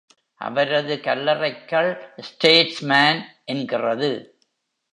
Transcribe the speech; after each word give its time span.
அவரது 0.35 0.95
கல்லறைக்கல் 0.95 2.01
Statesman 2.21 3.21
என்கிறது. 3.43 4.39